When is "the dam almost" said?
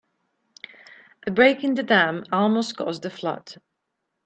1.75-2.75